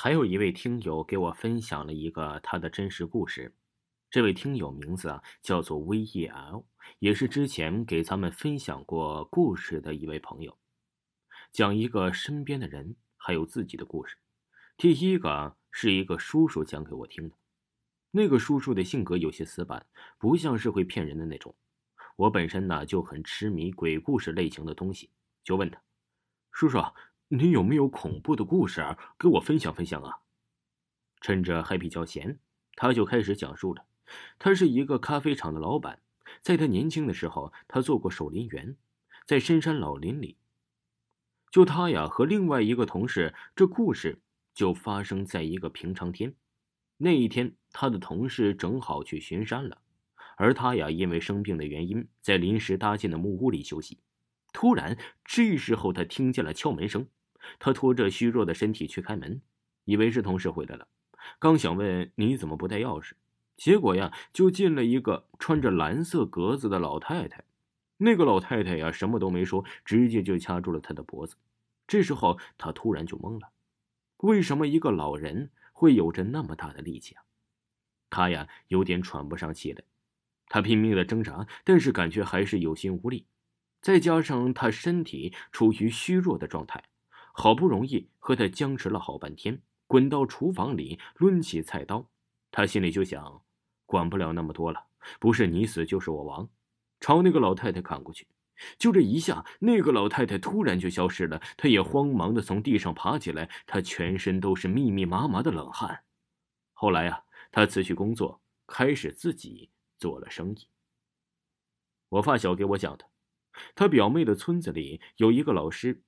[0.00, 3.52] 还有一位听友给我分享了一个他的真实故事，
[4.08, 6.64] 这位听友名字啊叫做 VEL，
[7.00, 10.56] 也是之前给咱们分享过故事的一位朋友，
[11.50, 14.16] 讲一个身边的人还有自己的故事。
[14.76, 17.34] 第一个是一个叔叔讲给我听的，
[18.12, 19.84] 那个叔叔的性格有些死板，
[20.16, 21.56] 不像是会骗人的那种。
[22.14, 25.10] 我本身呢就很痴迷鬼故事类型的东西，
[25.42, 25.82] 就问他，
[26.52, 26.78] 叔叔。
[27.30, 30.20] 你有没有恐怖的故事给我分享分享啊？
[31.20, 32.38] 趁着还比较闲，
[32.74, 33.84] 他就开始讲述了。
[34.38, 36.00] 他是一个咖啡厂的老板，
[36.40, 38.76] 在他年轻的时候，他做过守林员，
[39.26, 40.38] 在深山老林里。
[41.50, 44.22] 就他呀和另外一个同事，这故事
[44.54, 46.34] 就发生在一个平常天。
[46.96, 49.82] 那一天，他的同事正好去巡山了，
[50.38, 53.98] 而他呀因为生病的原因，在临时搭建的木屋里休息。
[54.54, 57.06] 突然，这时候他听见了敲门声。
[57.58, 59.40] 他拖着虚弱的身体去开门，
[59.84, 60.88] 以为是同事回来了，
[61.38, 63.12] 刚想问你怎么不带钥匙，
[63.56, 67.44] 结果呀，就进了一个穿着蓝色格子的老太太。
[67.98, 71.36] 那个老太太呀，什么都没说，直接就掐住了他的脖子。
[71.86, 73.50] 这时候他突然就懵了，
[74.18, 77.22] 为什么一个老人会有着那么大的力气啊？
[78.10, 79.82] 他呀，有点喘不上气来。
[80.50, 83.26] 他拼命的挣扎，但是感觉还是有心无力，
[83.80, 86.84] 再加上他身体处于虚弱的状态。
[87.38, 92.10] 好不容易和他僵持了好半天，滚到厨房里抡起菜刀，
[92.50, 93.44] 他心里就想，
[93.86, 94.86] 管不了那么多了，
[95.20, 96.50] 不是你死就是我亡，
[96.98, 98.26] 朝那个老太太砍过去。
[98.76, 106.02] 就这一下，那个老太太突然就消失了，他也慌忙的从地上爬起来，他全身都是密密麻麻的冷汗。
[106.72, 110.66] 后来啊，他辞去工作，开始自己做了生意。
[112.08, 113.08] 我发小给我讲的，
[113.76, 116.02] 他表妹的村子里有一个老师。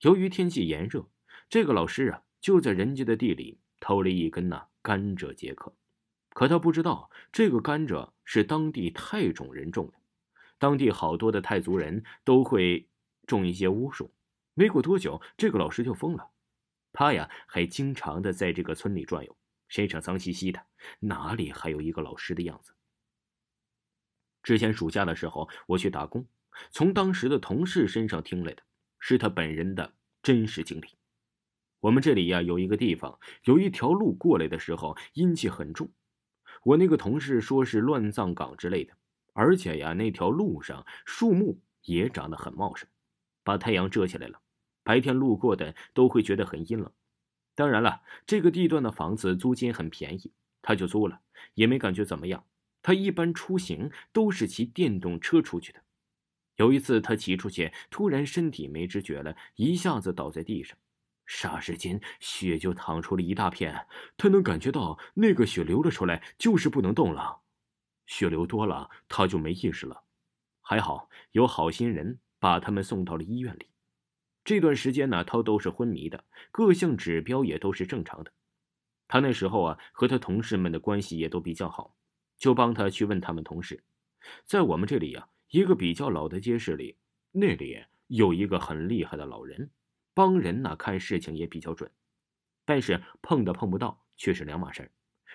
[0.00, 1.08] 由于天气炎热，
[1.48, 5.74] 这个老师啊就在人家的地里偷了一根呐甘蔗解渴。
[6.30, 9.94] 可他不知道，这个甘蔗是当地泰种人种的，
[10.58, 12.88] 当地好多的泰族人都会
[13.26, 14.12] 种一些巫术。
[14.52, 16.30] 没过多久，这个老师就疯了。
[16.92, 19.36] 他呀还经常的在这个村里转悠，
[19.68, 20.62] 身上脏兮兮的，
[21.00, 22.74] 哪里还有一个老师的样子？
[24.42, 26.26] 之前暑假的时候，我去打工，
[26.70, 28.62] 从当时的同事身上听来的。
[29.08, 30.88] 是他本人的真实经历。
[31.78, 35.88] 我们这里呀有一个地方，有一条路过来的时候阴气很重。
[36.64, 38.92] 我那个同事说是乱葬岗之类的，
[39.32, 42.88] 而且呀那条路上树木也长得很茂盛，
[43.44, 44.40] 把太阳遮起来了，
[44.82, 46.90] 白天路过的都会觉得很阴冷。
[47.54, 51.20] 当然了，这个地段的房子租金很便宜，他就租了，
[51.54, 52.44] 也没感觉怎么样。
[52.82, 55.80] 他一般出行都是骑电动车出去的。
[56.56, 60.76] 有一次，他骑出去，突然身体没知觉了，一下子倒在地上，
[61.26, 63.86] 霎时间血就淌出了一大片。
[64.16, 67.40] 他能感觉到那个血流了出来，就是不能动了。
[68.06, 70.04] 血流多了，他就没意识了。
[70.62, 73.68] 还好有好心人把他们送到了医院里。
[74.42, 78.32] 这段时间呢，他都是昏迷的，各项指标也都是正常的。
[79.08, 81.96] 他那时候啊，和他同事们的关系也都比较好，
[82.38, 83.84] 就帮他去问他们同事，
[84.44, 85.28] 在我们这里呀。
[85.50, 86.96] 一个比较老的街市里，
[87.30, 89.70] 那里有一个很厉害的老人，
[90.12, 91.90] 帮人呢看事情也比较准，
[92.64, 94.90] 但是碰的碰不到却是两码事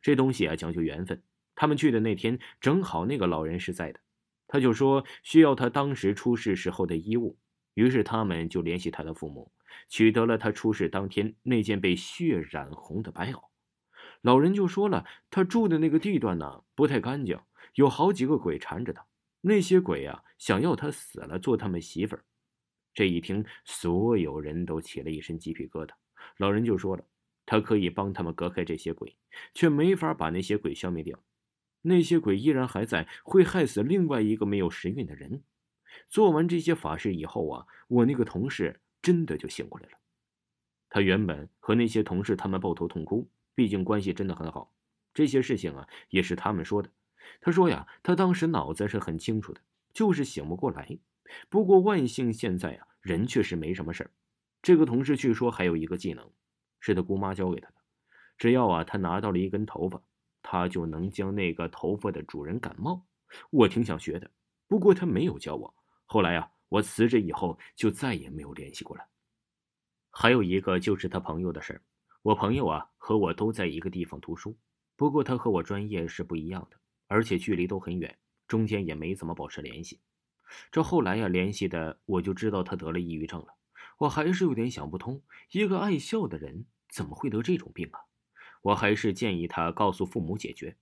[0.00, 1.22] 这东西啊讲究缘分。
[1.54, 4.00] 他们去的那天正好那个老人是在的，
[4.48, 7.38] 他就说需要他当时出事时候的衣物，
[7.74, 9.52] 于是他们就联系他的父母，
[9.88, 13.50] 取得了他出事当天那件被血染红的白袄。
[14.20, 17.38] 老人就说了，他住的那个地段呢不太干净，
[17.74, 19.06] 有好几个鬼缠着他。
[19.42, 22.24] 那些鬼啊，想要他死了做他们媳妇儿。
[22.94, 25.90] 这一听，所有人都起了一身鸡皮疙瘩。
[26.36, 27.04] 老人就说了，
[27.44, 29.16] 他可以帮他们隔开这些鬼，
[29.52, 31.22] 却没法把那些鬼消灭掉。
[31.82, 35.42] 那些鬼依然还在，会害死另外一个没有时运的人。
[36.08, 39.98] 做完这些法事以后啊，我那个同事真的就醒过来了。
[40.88, 44.72] 他原本和那些同事他们抱头痛哭，毕竟关系真的很好。
[45.12, 46.88] 这些事情啊，也是他们说的。
[47.40, 49.60] 他说呀，他当时脑子是很清楚的，
[49.92, 50.98] 就是醒不过来。
[51.48, 54.10] 不过万幸现在啊，人确实没什么事儿。
[54.60, 56.30] 这个同事据说还有一个技能，
[56.80, 57.74] 是他姑妈教给他的。
[58.36, 60.02] 只要啊，他拿到了一根头发，
[60.42, 63.06] 他就能将那个头发的主人感冒。
[63.50, 64.30] 我挺想学的，
[64.68, 65.74] 不过他没有教我。
[66.04, 69.04] 后来啊，我辞职以后就再也没有联系过了。
[70.10, 71.82] 还有一个就是他朋友的事儿。
[72.22, 74.56] 我朋友啊和我都在一个地方读书，
[74.94, 76.76] 不过他和我专业是不一样的。
[77.12, 78.16] 而且距离都很远，
[78.48, 80.00] 中间也没怎么保持联系。
[80.70, 83.48] 这后来呀，联系的我就知道他得了抑郁症了。
[83.98, 88.00] 我还是有点想不通，一个爱笑的人怎么会得这种病啊？
[88.62, 90.74] 我还是建议他告诉父母解决。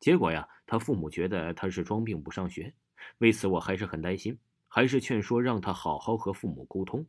[0.00, 2.74] 结果呀，他父母觉得他是装病不上学，
[3.18, 7.06] 为此我还是很担心，还是劝说让他好好和父母沟通。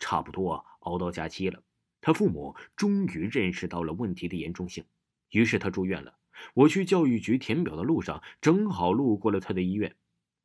[0.00, 1.62] 差不多熬到假期了，
[2.00, 4.84] 他父母终于认识到了问题的严重性，
[5.30, 6.18] 于是他住院了。
[6.54, 9.94] 我去教育局填表的路上，正好路过了他的医院。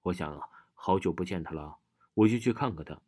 [0.03, 1.77] 我想啊，好久不见他了，
[2.13, 2.99] 我就去看看他。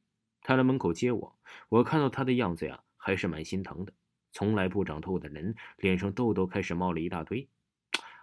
[0.41, 1.39] 他来门口接我，
[1.69, 3.93] 我看到他的样子呀，还是蛮心疼的。
[4.31, 7.47] 从来不长痘的人，脸上痘痘开始冒了一大堆。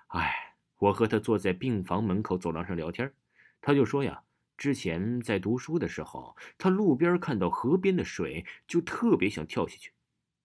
[0.08, 3.12] 哎，我和他坐在病房门口走廊上聊天，
[3.60, 4.22] 他就说呀，
[4.56, 9.92] 之前在读书的时候，他路边看到河边的水，就特别想跳下去。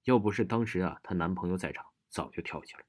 [0.03, 2.83] 要不是当时啊，她男朋友在场，早就跳下去了。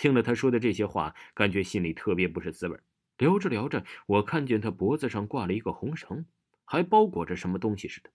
[0.00, 2.80] 听了他说的这些话，感觉心里特别不是滋味。
[3.18, 6.24] 聊着聊着，我看见他脖子上挂了一个红绳。
[6.64, 8.08] 还包裹着什么东西似的，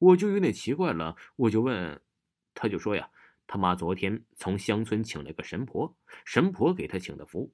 [0.00, 1.14] 我就有点奇怪了。
[1.36, 2.00] 我就问，
[2.54, 3.08] 他就说呀，
[3.46, 7.52] 他妈昨天从乡村请了个神婆，神婆给他请的符，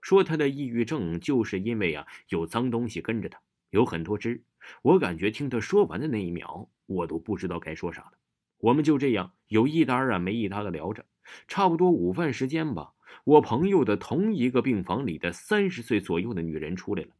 [0.00, 3.38] 说他的抑郁症就是因为啊有脏东西跟着他，
[3.68, 4.42] 有很多只。
[4.80, 8.12] 我感觉听他说完的那一秒，我都不知道该说啥了。
[8.56, 11.04] 我们就这样有一搭啊没一搭的聊着，
[11.46, 12.94] 差不多午饭时间吧，
[13.24, 17.10] 我朋友的同一个病房里的三十岁左右的女人出来了，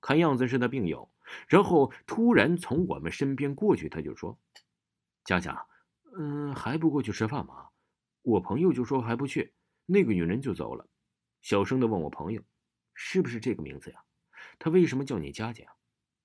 [0.00, 1.10] 看样子是他病友。
[1.48, 4.38] 然后突然从我们身边过去，他就说
[5.24, 5.66] ：“佳佳，
[6.16, 7.68] 嗯，还不过去吃饭吗？”
[8.22, 9.52] 我朋友就说：“还不去。”
[9.86, 10.88] 那个女人就走了，
[11.42, 12.42] 小声的问我朋友
[12.94, 14.04] ：“是不是这个名字呀？
[14.58, 15.64] 他为什么叫你佳佳？”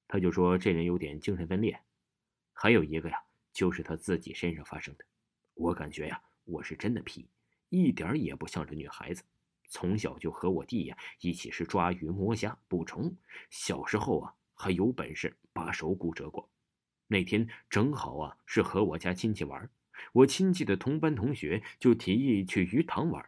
[0.08, 1.80] 他就说：“这人有点精神分裂。”
[2.54, 3.18] 还有一个呀，
[3.54, 5.06] 就是他自己身上发生的。
[5.56, 7.28] 我感觉呀，我是真的皮，
[7.72, 9.24] 一点也不像这女孩子。
[9.68, 13.16] 从小就和我弟呀一起是抓鱼摸虾捕虫，
[13.50, 14.34] 小时候啊。
[14.54, 16.48] 还有本事把手骨折过。
[17.08, 19.68] 那天正好啊是和我家亲戚玩，
[20.14, 23.26] 我亲戚的同班同学就提议去鱼塘玩。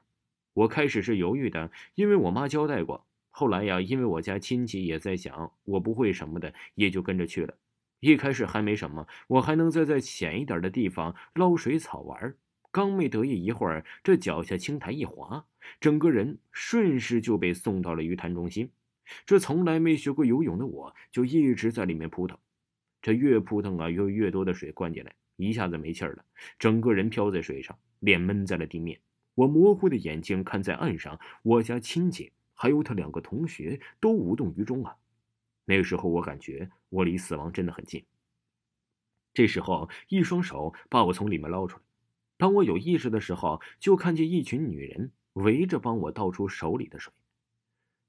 [0.53, 3.07] 我开始是犹豫的，因为我妈交代过。
[3.31, 7.57] 后来呀，因为我家亲戚也在想我不会什么的，也就跟着去了。
[7.99, 12.35] 一开始还没什么，我还能再在浅一点的地方捞水草玩。
[12.73, 15.45] 刚没得意一会儿，这脚下青苔一滑，
[15.79, 18.71] 整个人顺势就被送到了鱼潭中心。
[19.27, 22.35] 这从来没学过游泳的我，就一直在里面扑腾。
[22.99, 26.25] 这越扑腾啊，有越多的水灌进来，一下子没气儿了，
[26.57, 28.99] 整个人漂在水上，脸闷在了地面。
[29.35, 34.95] 我模糊的眼睛看在岸上，我家亲戚还有他两个同学都无动于衷啊。
[35.65, 38.03] 那时候，我感觉我离死亡真的很近。
[39.31, 41.83] 这时候，一双手把我从里面捞出来。
[42.37, 47.13] 当我有意识的时候，就看见一群女人围着帮我倒出手里的水。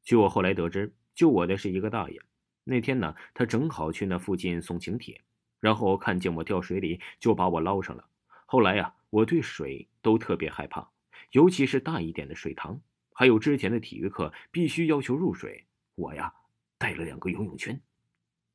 [0.02, 2.20] 据我后来得知，救我的是一个大爷。
[2.64, 5.20] 那天呢，他正好去那附近送请帖，
[5.60, 8.08] 然后看见我掉水里，就把我捞上了。
[8.46, 10.90] 后来呀，我对水都特别害怕，
[11.32, 12.80] 尤其是大一点的水塘，
[13.12, 16.32] 还有之前的体育课必须要求入水，我呀
[16.78, 17.80] 带了两个游泳圈，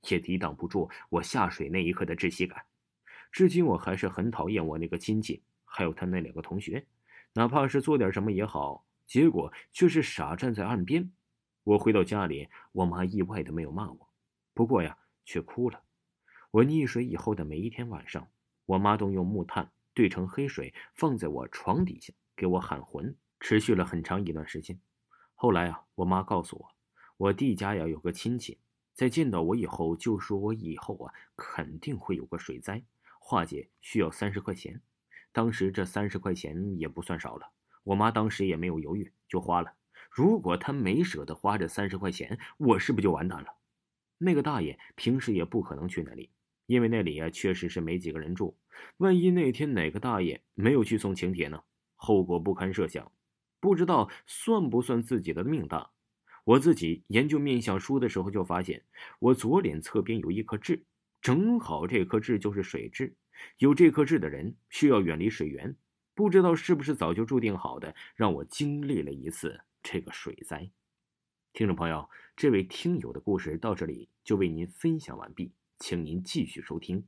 [0.09, 2.63] 也抵挡不住我下水那一刻的窒息感。
[3.31, 6.85] 至今我还是很讨厌我那个亲戚，还有他那两个同学，
[7.33, 11.11] 哪怕是做点什么也好，结果却是傻站在岸边。
[11.63, 14.09] 我回到家里，我妈意外的没有骂我，
[14.53, 15.83] 不过呀，却哭了。
[16.51, 18.27] 我溺水以后的每一天晚上，
[18.65, 24.79] 我妈都用木炭兑成黑水放在我床底下给我喊魂，持续了很长一段时间。
[25.35, 26.69] 后来啊，我妈告诉我，
[27.17, 28.57] 我弟家呀有个亲戚，
[28.95, 32.83] 在见到我以后就说我以后啊肯定会有个水灾，
[33.19, 34.81] 化解需要三十块钱。
[35.31, 37.51] 当时这三十块钱也不算少了，
[37.83, 39.73] 我妈当时也没有犹豫，就花了。
[40.09, 43.47] 如果她没舍得花这三十块钱，我是不是就完蛋了？
[44.17, 46.31] 那个大爷平时也不可能去那里，
[46.65, 48.57] 因为那里啊确实是没几个人住。
[48.97, 51.63] 万一那天哪个大爷没有去送请帖呢？
[51.95, 53.11] 后果不堪设想，
[53.59, 55.91] 不知道算不算自己的命大。
[56.43, 58.83] 我自己研究面相书的时候就发现，
[59.19, 60.83] 我左脸侧边有一颗痣，
[61.21, 63.15] 正好这颗痣就是水痣。
[63.57, 65.75] 有这颗痣的人需要远离水源，
[66.13, 69.61] 不知道是不是早就注定好的，让我经历了一次。
[69.81, 70.69] 这个水灾，
[71.53, 77.05] 听众朋友，这位听友的故事到这里就为您分享完毕，请您继续收听。